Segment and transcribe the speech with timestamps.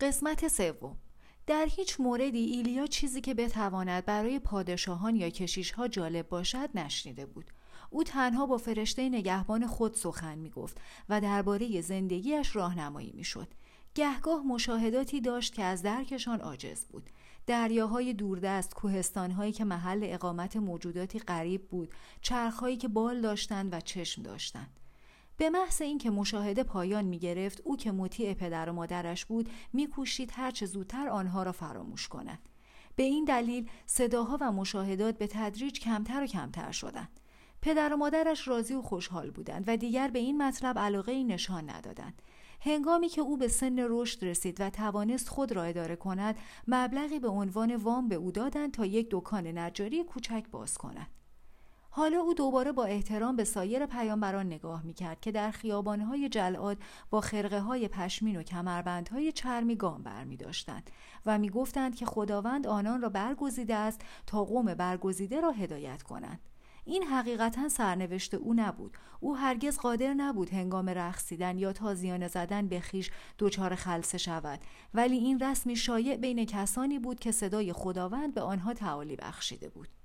[0.00, 0.96] قسمت سوم
[1.46, 7.50] در هیچ موردی ایلیا چیزی که بتواند برای پادشاهان یا کشیشها جالب باشد نشنیده بود
[7.90, 13.48] او تنها با فرشته نگهبان خود سخن می گفت و درباره زندگیش راهنمایی می شد.
[13.94, 17.10] گهگاه مشاهداتی داشت که از درکشان عاجز بود.
[17.46, 24.22] دریاهای دوردست، کوهستانهایی که محل اقامت موجوداتی غریب بود، چرخهایی که بال داشتند و چشم
[24.22, 24.80] داشتند.
[25.38, 30.32] به محض اینکه مشاهده پایان می گرفت او که مطیع پدر و مادرش بود میکوشید
[30.34, 32.38] هرچه زودتر آنها را فراموش کند
[32.98, 37.08] به این دلیل صداها و مشاهدات به تدریج کمتر و کمتر شدند.
[37.62, 41.70] پدر و مادرش راضی و خوشحال بودند و دیگر به این مطلب علاقه ای نشان
[41.70, 42.22] ندادند.
[42.60, 46.36] هنگامی که او به سن رشد رسید و توانست خود را اداره کند
[46.68, 51.17] مبلغی به عنوان وام به او دادند تا یک دکان نجاری کوچک باز کند.
[51.98, 56.78] حالا او دوباره با احترام به سایر پیامبران نگاه می‌کرد که در خیابانهای جلعاد
[57.10, 60.90] با خرقه های پشمین و کمربندهای چرمی گام برمی داشتند
[61.26, 66.40] و می‌گفتند که خداوند آنان را برگزیده است تا قوم برگزیده را هدایت کنند.
[66.84, 68.96] این حقیقتا سرنوشت او نبود.
[69.20, 74.60] او هرگز قادر نبود هنگام رقصیدن یا تازیانه زدن به خیش دچار خلصه شود.
[74.94, 79.97] ولی این رسمی شایع بین کسانی بود که صدای خداوند به آنها تعالی بخشیده بود.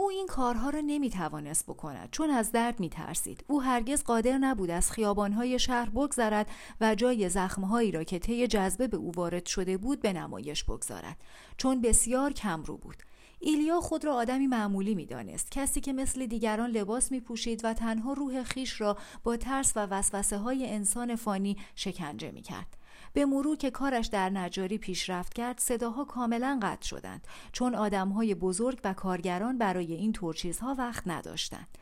[0.00, 3.44] او این کارها را نمی توانست بکند چون از درد می ترسید.
[3.48, 8.88] او هرگز قادر نبود از خیابانهای شهر بگذرد و جای زخمهایی را که طی جذبه
[8.88, 11.16] به او وارد شده بود به نمایش بگذارد
[11.56, 12.96] چون بسیار کم رو بود.
[13.40, 15.50] ایلیا خود را آدمی معمولی می دانست.
[15.50, 19.86] کسی که مثل دیگران لباس می پوشید و تنها روح خیش را با ترس و
[19.86, 22.79] وسوسه های انسان فانی شکنجه می کرد.
[23.12, 28.80] به مرور که کارش در نجاری پیشرفت کرد صداها کاملا قطع شدند چون آدمهای بزرگ
[28.84, 31.78] و کارگران برای این طور چیزها وقت نداشتند.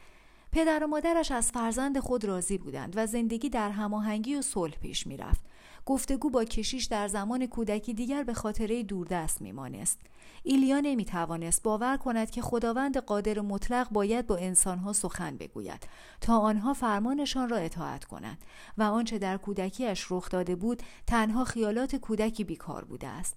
[0.53, 5.07] پدر و مادرش از فرزند خود راضی بودند و زندگی در هماهنگی و صلح پیش
[5.07, 5.48] می‌رفت.
[5.89, 10.01] گفتگو با کشیش در زمان کودکی دیگر به خاطره دوردست میمانست
[10.43, 15.89] ایلیا نمی توانست باور کند که خداوند قادر مطلق باید با انسانها سخن بگوید
[16.21, 18.39] تا آنها فرمانشان را اطاعت کنند
[18.79, 23.37] و آنچه در کودکیش رخ داده بود تنها خیالات کودکی بیکار بوده است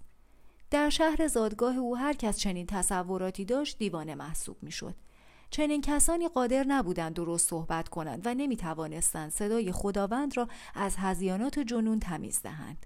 [0.72, 4.96] در شهر زادگاه او هر کس چنین تصوراتی داشت دیوانه محسوب می‌شد.
[5.52, 11.60] چنین کسانی قادر نبودند درست صحبت کنند و نمی توانستند صدای خداوند را از هزیانات
[11.60, 12.86] جنون تمیز دهند.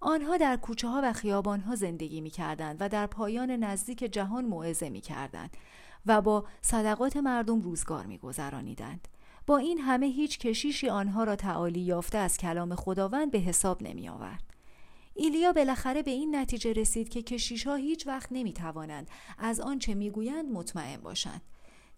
[0.00, 4.44] آنها در کوچه ها و خیابان ها زندگی می کردند و در پایان نزدیک جهان
[4.44, 5.56] موعظه می کردند
[6.06, 9.08] و با صدقات مردم روزگار می گذرانیدند.
[9.46, 14.08] با این همه هیچ کشیشی آنها را تعالی یافته از کلام خداوند به حساب نمی
[14.08, 14.42] آورد.
[15.14, 19.94] ایلیا بالاخره به این نتیجه رسید که کشیش ها هیچ وقت نمی توانند از آنچه
[19.94, 21.42] می گویند مطمئن باشند.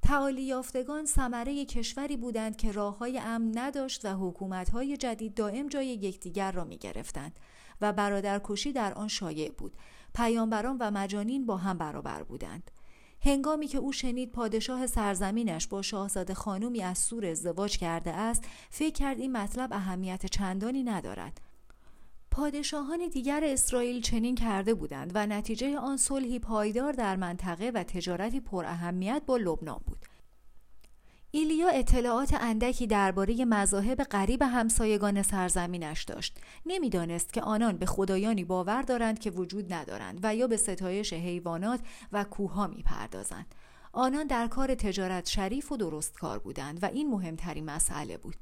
[0.05, 5.69] تعالی یافتگان ثمره کشوری بودند که راه های امن نداشت و حکومت های جدید دائم
[5.69, 7.41] جای یکدیگر را می گرفتند.
[7.81, 9.73] و برادرکشی در آن شایع بود
[10.15, 12.71] پیامبران و مجانین با هم برابر بودند
[13.21, 18.93] هنگامی که او شنید پادشاه سرزمینش با شاهزاده خانومی از سور ازدواج کرده است فکر
[18.95, 21.41] کرد این مطلب اهمیت چندانی ندارد
[22.35, 28.41] پادشاهان دیگر اسرائیل چنین کرده بودند و نتیجه آن صلحی پایدار در منطقه و تجارتی
[28.41, 29.99] پر اهمیت با لبنان بود.
[31.31, 36.39] ایلیا اطلاعات اندکی درباره مذاهب غریب همسایگان سرزمینش داشت.
[36.67, 41.81] نمی‌دانست که آنان به خدایانی باور دارند که وجود ندارند و یا به ستایش حیوانات
[42.13, 43.55] و کوهها می‌پردازند.
[43.93, 48.37] آنان در کار تجارت شریف و درست کار بودند و این مهمترین مسئله بود.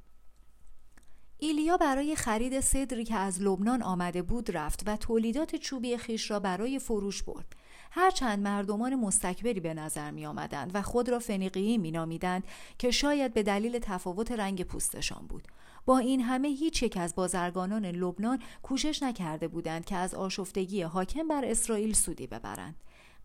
[1.44, 6.40] ایلیا برای خرید صدری که از لبنان آمده بود رفت و تولیدات چوبی خیش را
[6.40, 7.56] برای فروش برد.
[7.90, 12.44] هرچند مردمان مستکبری به نظر می آمدند و خود را فنیقیی می نامیدند
[12.78, 15.48] که شاید به دلیل تفاوت رنگ پوستشان بود.
[15.86, 21.28] با این همه هیچ یک از بازرگانان لبنان کوشش نکرده بودند که از آشفتگی حاکم
[21.28, 22.76] بر اسرائیل سودی ببرند.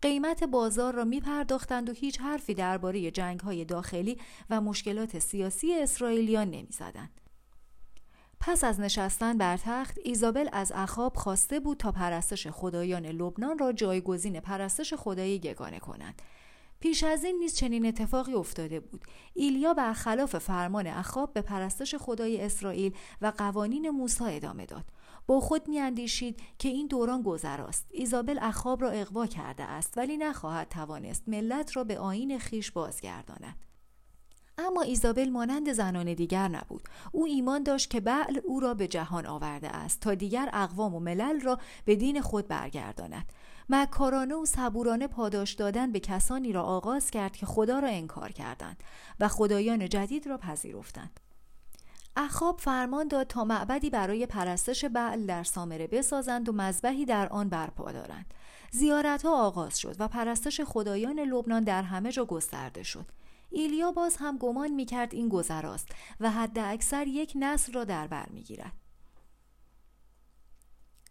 [0.01, 4.17] قیمت بازار را می پرداختند و هیچ حرفی درباره جنگ های داخلی
[4.49, 7.26] و مشکلات سیاسی اسرائیلیان نمی زدند.
[8.39, 13.71] پس از نشستن بر تخت ایزابل از اخاب خواسته بود تا پرستش خدایان لبنان را
[13.71, 16.21] جایگزین پرستش خدای یگانه کند.
[16.79, 19.01] پیش از این نیز چنین اتفاقی افتاده بود.
[19.33, 24.85] ایلیا برخلاف فرمان اخاب به پرستش خدای اسرائیل و قوانین موسی ادامه داد.
[25.27, 27.87] با خود میاندیشید که این دوران گذراست.
[27.91, 33.66] ایزابل اخاب را اقوا کرده است ولی نخواهد توانست ملت را به آین خیش بازگرداند.
[34.57, 36.83] اما ایزابل مانند زنان دیگر نبود.
[37.11, 40.99] او ایمان داشت که بعل او را به جهان آورده است تا دیگر اقوام و
[40.99, 43.25] ملل را به دین خود برگرداند.
[43.69, 48.83] مکارانه و صبورانه پاداش دادن به کسانی را آغاز کرد که خدا را انکار کردند
[49.19, 51.19] و خدایان جدید را پذیرفتند.
[52.15, 57.49] اخاب فرمان داد تا معبدی برای پرستش بعل در سامره بسازند و مذبحی در آن
[57.49, 58.33] برپا دارند.
[58.71, 63.05] زیارت ها آغاز شد و پرستش خدایان لبنان در همه جا گسترده شد.
[63.49, 65.87] ایلیا باز هم گمان می‌کرد این گذراست
[66.19, 68.73] و حد اکثر یک نسل را در بر می‌گیرد.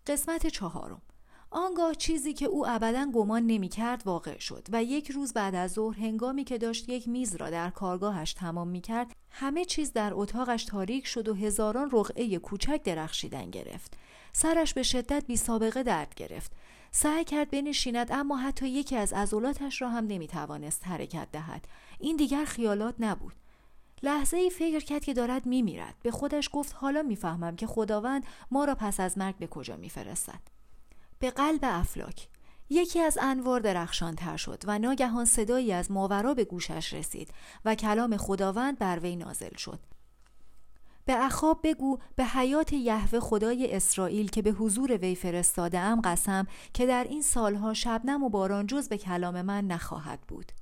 [0.07, 1.03] قسمت چهارم.
[1.51, 5.99] آنگاه چیزی که او ابدا گمان نمی‌کرد واقع شد و یک روز بعد از ظهر
[5.99, 11.07] هنگامی که داشت یک میز را در کارگاهش تمام می‌کرد همه چیز در اتاقش تاریک
[11.07, 13.97] شد و هزاران رقعه کوچک درخشیدن گرفت.
[14.33, 16.53] سرش به شدت بی سابقه درد گرفت.
[16.91, 21.69] سعی کرد بنشیند اما حتی یکی از عضلاتش را هم نمی‌توانست حرکت دهد.
[22.01, 23.35] این دیگر خیالات نبود.
[24.03, 25.95] لحظه ای فکر کرد که دارد میمیرد.
[26.03, 30.41] به خودش گفت حالا می‌فهمم که خداوند ما را پس از مرگ به کجا میفرستد.
[31.19, 32.29] به قلب افلاک.
[32.71, 37.31] یکی از انوار درخشان تر شد و ناگهان صدایی از ماورا به گوشش رسید
[37.65, 39.81] و کلام خداوند بر وی نازل شد.
[41.05, 46.47] به اخاب بگو به حیات یهوه خدای اسرائیل که به حضور وی فرستاده ام قسم
[46.75, 50.53] که در این سالها شبنم و باران جز به کلام من نخواهد بود.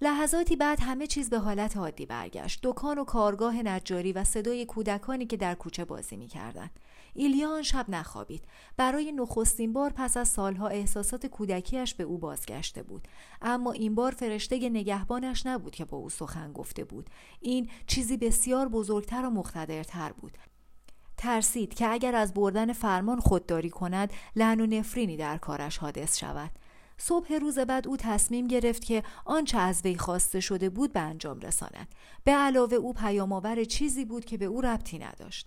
[0.00, 2.60] لحظاتی بعد همه چیز به حالت عادی برگشت.
[2.62, 6.70] دکان و کارگاه نجاری و صدای کودکانی که در کوچه بازی می‌کردند.
[7.14, 8.44] ایلیا آن شب نخوابید.
[8.76, 13.08] برای نخستین بار پس از سالها احساسات کودکیش به او بازگشته بود.
[13.42, 17.10] اما این بار فرشته نگهبانش نبود که با او سخن گفته بود.
[17.40, 20.38] این چیزی بسیار بزرگتر و مقتدرتر بود.
[21.16, 26.50] ترسید که اگر از بردن فرمان خودداری کند لعن و نفرینی در کارش حادث شود.
[26.98, 31.40] صبح روز بعد او تصمیم گرفت که آنچه از وی خواسته شده بود به انجام
[31.40, 31.88] رساند
[32.24, 35.46] به علاوه او پیامآور چیزی بود که به او ربطی نداشت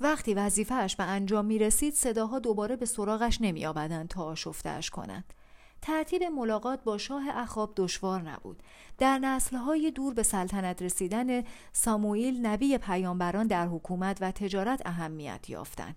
[0.00, 5.34] وقتی وظیفهش به انجام می رسید صداها دوباره به سراغش نمی آبدن تا آشفتهش کنند.
[5.82, 8.62] ترتیب ملاقات با شاه اخاب دشوار نبود.
[8.98, 11.42] در نسلهای دور به سلطنت رسیدن
[11.72, 15.96] ساموئیل نبی پیامبران در حکومت و تجارت اهمیت یافتند.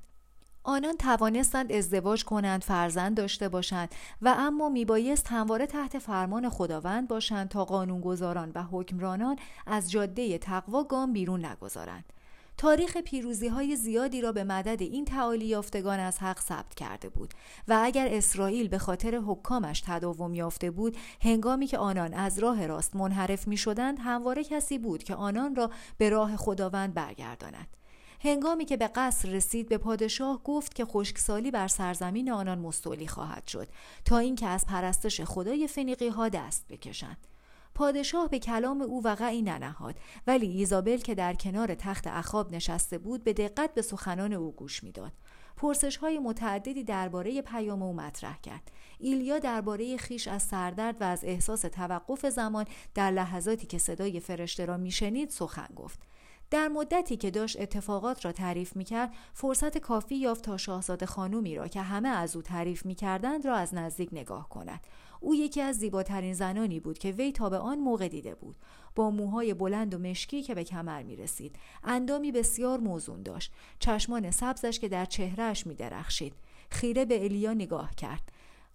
[0.70, 7.50] آنان توانستند ازدواج کنند فرزند داشته باشند و اما میبایست همواره تحت فرمان خداوند باشند
[7.50, 9.36] تا قانونگذاران و حکمرانان
[9.68, 12.14] از جاده تقوا گام بیرون نگذارند.
[12.58, 17.34] تاریخ پیروزی های زیادی را به مدد این تعالی یافتگان از حق ثبت کرده بود
[17.68, 22.96] و اگر اسرائیل به خاطر حکامش تداوم یافته بود هنگامی که آنان از راه راست
[22.96, 27.68] منحرف می شدند همواره کسی بود که آنان را به راه خداوند برگرداند.
[28.20, 33.48] هنگامی که به قصر رسید به پادشاه گفت که خشکسالی بر سرزمین آنان مستولی خواهد
[33.48, 33.68] شد
[34.06, 37.28] تا اینکه از پرستش خدای فنیقی ها دست بکشند.
[37.76, 39.96] پادشاه به کلام او وقعی ننهاد
[40.28, 44.84] ولی ایزابل که در کنار تخت اخاب نشسته بود به دقت به سخنان او گوش
[44.84, 45.12] می‌داد.
[45.58, 48.72] پرسش های متعددی درباره پیام او مطرح کرد.
[49.00, 52.66] ایلیا درباره خیش از سردرد و از احساس توقف زمان
[52.96, 56.00] در لحظاتی که صدای فرشته را میشنید سخن گفت.
[56.50, 61.68] در مدتی که داشت اتفاقات را تعریف می‌کرد فرصت کافی یافت تا شاهزاده خانومی را
[61.68, 64.80] که همه از او تعریف می‌کردند را از نزدیک نگاه کند.
[65.20, 68.56] او یکی از زیباترین زنانی بود که وی تا به آن موقع دیده بود.
[68.96, 73.52] با موهای بلند و مشکی که به کمر می رسید اندامی بسیار موزون داشت.
[73.80, 76.34] چشمان سبزش که در چهرهش می درخشید
[76.70, 78.32] خیره به الیا نگاه کرد.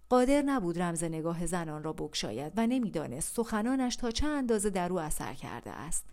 [0.09, 4.99] قادر نبود رمز نگاه زنان را بگشاید و نمی‌دانست سخنانش تا چه اندازه در او
[4.99, 6.05] اثر کرده است.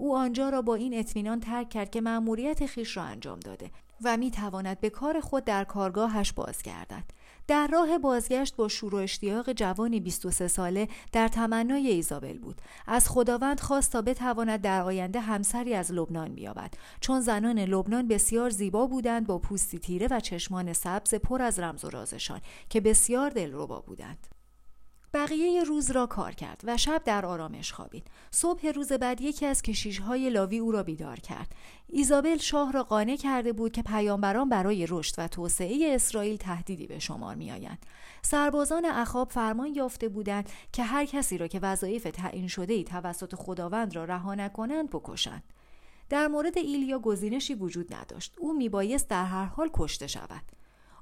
[0.00, 3.70] او آنجا را با این اطمینان ترک کرد که مأموریت خیش را انجام داده
[4.04, 7.04] و می تواند به کار خود در کارگاهش بازگردد.
[7.46, 12.60] در راه بازگشت با شور و اشتیاق جوانی 23 ساله در تمنای ایزابل بود.
[12.86, 16.74] از خداوند خواست تا بتواند در آینده همسری از لبنان بیابد.
[17.00, 21.84] چون زنان لبنان بسیار زیبا بودند با پوستی تیره و چشمان سبز پر از رمز
[21.84, 24.39] و رازشان که بسیار دلربا بودند.
[25.14, 28.06] بقیه روز را کار کرد و شب در آرامش خوابید.
[28.30, 31.54] صبح روز بعد یکی از کشیشهای لاوی او را بیدار کرد.
[31.88, 36.98] ایزابل شاه را قانع کرده بود که پیامبران برای رشد و توسعه اسرائیل تهدیدی به
[36.98, 37.86] شمار میآیند.
[38.22, 43.34] سربازان اخاب فرمان یافته بودند که هر کسی را که وظایف تعیین شده ای توسط
[43.34, 45.42] خداوند را رها نکنند بکشند.
[46.08, 48.34] در مورد ایلیا گزینشی وجود نداشت.
[48.38, 50.59] او میبایست در هر حال کشته شود.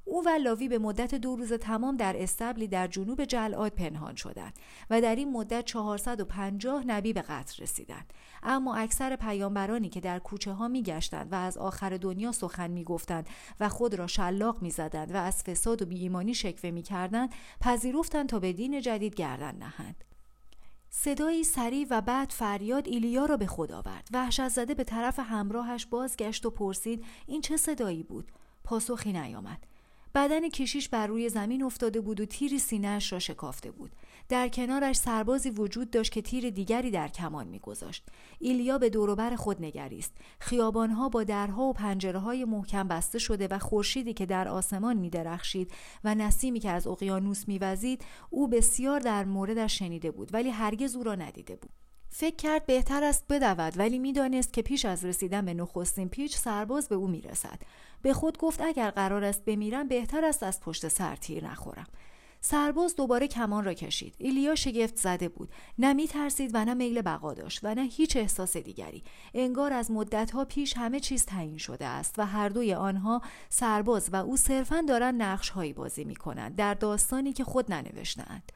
[0.09, 4.53] او و لاوی به مدت دو روز تمام در استبلی در جنوب جلعاد پنهان شدند
[4.91, 8.13] و در این مدت 450 نبی به قتل رسیدند.
[8.43, 12.85] اما اکثر پیامبرانی که در کوچه ها می گشتند و از آخر دنیا سخن می
[12.85, 13.29] گفتند
[13.61, 18.29] و خود را شلاق می زدند و از فساد و بیایمانی شکوه می کردند پذیرفتند
[18.29, 20.05] تا به دین جدید گردن نهند.
[20.91, 24.09] صدایی سریع و بعد فریاد ایلیا را به خود آورد.
[24.13, 28.33] وحشت زده به طرف همراهش بازگشت و پرسید این چه صدایی بود؟
[28.65, 29.59] پاسخی نیامد.
[30.15, 33.91] بدن کشیش بر روی زمین افتاده بود و تیری سینهاش را شکافته بود.
[34.29, 38.07] در کنارش سربازی وجود داشت که تیر دیگری در کمان میگذاشت.
[38.39, 40.13] ایلیا به دوروبر خود نگریست.
[40.41, 45.73] خیابانها با درها و پنجره های محکم بسته شده و خورشیدی که در آسمان میدرخشید
[46.05, 51.03] و نسیمی که از اقیانوس میوزید او بسیار در موردش شنیده بود ولی هرگز او
[51.03, 51.88] را ندیده بود.
[52.11, 56.89] فکر کرد بهتر است بدود ولی می‌دانست که پیش از رسیدن به نخستین پیچ سرباز
[56.89, 57.61] به او می‌رسد.
[58.03, 61.87] به خود گفت اگر قرار است بمیرم بهتر است از پشت سر تیر نخورم.
[62.41, 64.15] سرباز دوباره کمان را کشید.
[64.19, 65.49] ایلیا شگفت زده بود.
[65.79, 69.03] نه می ترسید و نه میل بقا داشت و نه هیچ احساس دیگری.
[69.35, 74.17] انگار از مدتها پیش همه چیز تعیین شده است و هر دوی آنها سرباز و
[74.17, 78.53] او صرفا دارند نقش هایی بازی می کنند در داستانی که خود ننوشتهاند.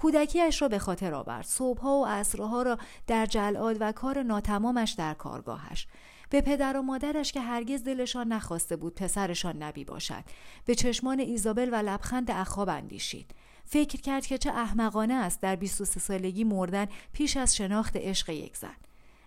[0.00, 1.44] کودکیش را به خاطر آورد.
[1.44, 5.86] صبحها و عصرها را در جلاد و کار ناتمامش در کارگاهش.
[6.30, 10.24] به پدر و مادرش که هرگز دلشان نخواسته بود پسرشان نبی باشد.
[10.64, 13.34] به چشمان ایزابل و لبخند اخاب اندیشید.
[13.64, 18.56] فکر کرد که چه احمقانه است در 23 سالگی مردن پیش از شناخت عشق یک
[18.56, 18.76] زن.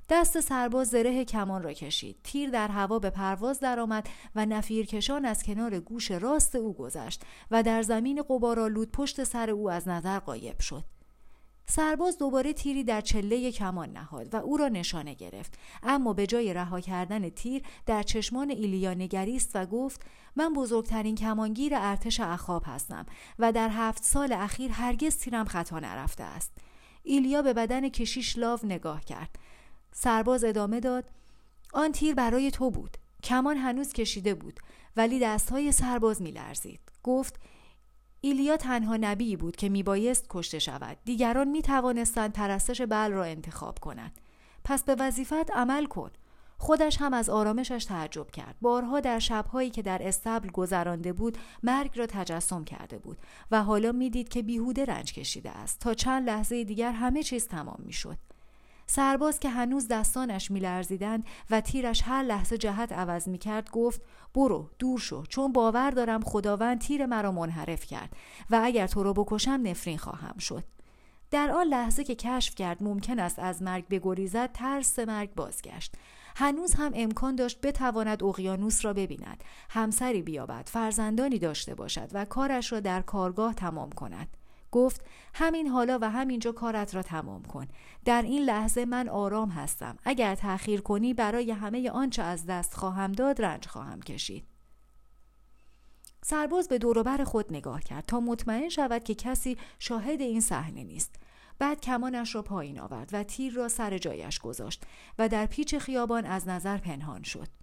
[0.10, 2.17] دست سرباز زره کمان را کشید.
[2.24, 7.63] تیر در هوا به پرواز درآمد و نفیرکشان از کنار گوش راست او گذشت و
[7.63, 10.83] در زمین قبارالود پشت سر او از نظر قایب شد.
[11.65, 15.57] سرباز دوباره تیری در چله کمان نهاد و او را نشانه گرفت.
[15.83, 20.01] اما به جای رها کردن تیر در چشمان ایلیا نگریست و گفت
[20.36, 23.05] من بزرگترین کمانگیر ارتش اخاب هستم
[23.39, 26.51] و در هفت سال اخیر هرگز تیرم خطا نرفته است.
[27.03, 29.39] ایلیا به بدن کشیش لاو نگاه کرد.
[29.93, 31.09] سرباز ادامه داد
[31.73, 32.97] آن تیر برای تو بود.
[33.23, 34.59] کمان هنوز کشیده بود
[34.95, 36.79] ولی دستهای سرباز میلرزید.
[37.03, 37.39] گفت
[38.21, 40.97] ایلیا تنها نبی بود که میبایست کشته شود.
[41.05, 44.21] دیگران می‌توانستند پرستش بل را انتخاب کنند.
[44.63, 46.12] پس به وظیفت عمل کن.
[46.57, 48.55] خودش هم از آرامشش تعجب کرد.
[48.62, 53.17] بارها در شبهایی که در استبل گذرانده بود مرگ را تجسم کرده بود
[53.51, 55.79] و حالا می‌دید که بیهوده رنج کشیده است.
[55.79, 58.17] تا چند لحظه دیگر همه چیز تمام می‌شد.
[58.95, 64.01] سرباز که هنوز دستانش میلرزیدند و تیرش هر لحظه جهت عوض می‌کرد گفت
[64.35, 68.15] برو دور شو چون باور دارم خداوند تیر مرا منحرف کرد
[68.50, 70.63] و اگر تو رو بکشم نفرین خواهم شد.
[71.31, 75.95] در آن لحظه که کشف کرد ممکن است از مرگ بگریزد ترس مرگ بازگشت.
[76.35, 82.71] هنوز هم امکان داشت بتواند اقیانوس را ببیند همسری بیابد فرزندانی داشته باشد و کارش
[82.71, 84.27] را در کارگاه تمام کند.
[84.74, 87.68] گفت همین حالا و همینجا کارت را تمام کن.
[88.06, 89.98] در این لحظه من آرام هستم.
[90.03, 94.48] اگر تأخیر کنی برای همه آنچه از دست خواهم داد رنج خواهم کشید.
[96.22, 101.15] سرباز به دوروبر خود نگاه کرد تا مطمئن شود که کسی شاهد این صحنه نیست.
[101.60, 104.84] بعد کمانش را پایین آورد و تیر را سر جایش گذاشت
[105.20, 107.62] و در پیچ خیابان از نظر پنهان شد.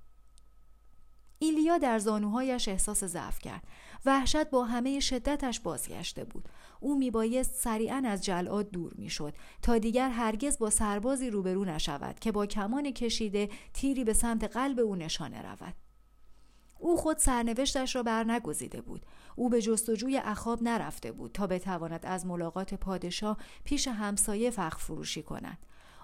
[1.42, 3.62] ایلیا در زانوهایش احساس ضعف کرد.
[4.06, 6.49] وحشت با همه شدتش بازگشته بود.
[6.80, 12.32] او میبایست سریعا از جلاد دور می‌شد تا دیگر هرگز با سربازی روبرو نشود که
[12.32, 15.75] با کمان کشیده تیری به سمت قلب او نشانه رود.
[16.78, 19.06] او خود سرنوشتش را بر نگزیده بود.
[19.37, 25.23] او به جستجوی اخاب نرفته بود تا بتواند از ملاقات پادشاه پیش همسایه فخ فروشی
[25.23, 25.59] کند.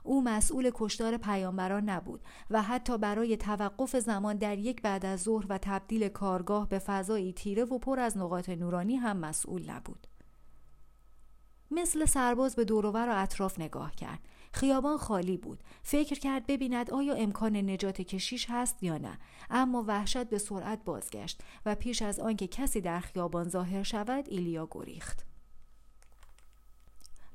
[0.06, 2.20] او مسئول کشتار پیامبران نبود
[2.50, 7.32] و حتی برای توقف زمان در یک بعد از ظهر و تبدیل کارگاه به فضایی
[7.32, 10.06] تیره و پر از نقاط نورانی هم مسئول نبود.
[11.70, 14.18] مثل سرباز به دوروبر و اطراف نگاه کرد.
[14.52, 15.62] خیابان خالی بود.
[15.82, 19.18] فکر کرد ببیند آیا امکان نجات کشیش هست یا نه.
[19.50, 24.68] اما وحشت به سرعت بازگشت و پیش از آنکه کسی در خیابان ظاهر شود ایلیا
[24.70, 25.25] گریخت.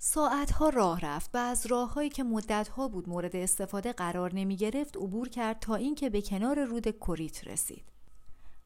[0.03, 5.29] ساعتها راه رفت و از راههایی که مدتها بود مورد استفاده قرار نمی گرفت عبور
[5.29, 7.84] کرد تا اینکه به کنار رود کوریت رسید.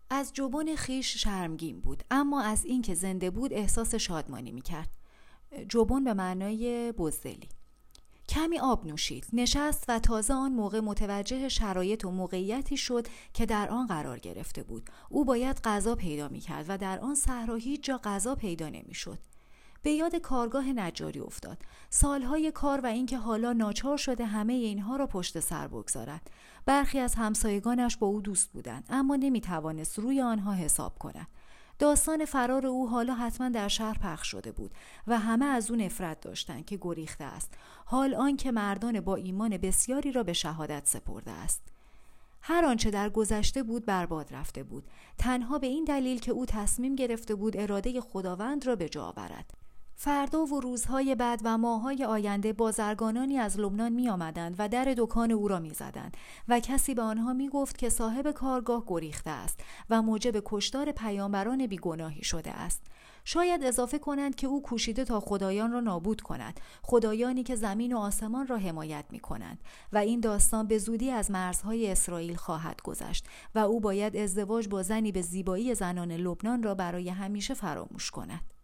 [0.10, 4.89] از جبون خیش شرمگین بود اما از اینکه زنده بود احساس شادمانی می کرد
[5.70, 7.50] جبون به معنای بزدلی.
[8.30, 13.70] کمی آب نوشید نشست و تازه آن موقع متوجه شرایط و موقعیتی شد که در
[13.70, 14.89] آن قرار گرفته بود.
[15.10, 18.94] او باید غذا پیدا می کرد و در آن صحرا هیچ جا غذا پیدا نمی
[18.94, 19.20] شد
[19.86, 21.58] به یاد کارگاه نجاری افتاد.
[21.89, 26.30] سالهای کار و اینکه حالا ناچار شده همه اینها را پشت سر بگذارد.
[26.65, 31.27] برخی از همسایگانش با او دوست بودند اما نمی توانست روی آنها حساب کند.
[31.80, 34.72] داستان فرار او حالا حتما در شهر پخش شده بود
[35.08, 37.54] و همه از او نفرت داشتند که گریخته است.
[37.86, 41.62] حال آنکه مردان با ایمان بسیاری را به شهادت سپرده است.
[42.42, 44.84] هر آنچه در گذشته بود برباد رفته بود.
[45.18, 49.64] تنها به این دلیل که او تصمیم گرفته بود اراده خداوند را به جا آورد
[49.98, 55.32] فردا و روزهای بعد و ماههای آینده بازرگانانی از لبنان می آمدند و در دکان
[55.32, 59.60] او را می زدند و کسی به آنها می گفت که صاحب کارگاه گریخته است
[59.90, 62.82] و موجب کشتار پیامبران بیگناهی شده است.
[63.28, 67.98] شاید اضافه کنند که او کوشیده تا خدایان را نابود کند خدایانی که زمین و
[67.98, 73.25] آسمان را حمایت می کنند و این داستان به زودی از مرزهای اسرائیل خواهد گذشت
[73.56, 78.55] و او باید ازدواج با زنی به زیبایی زنان لبنان را برای همیشه فراموش کند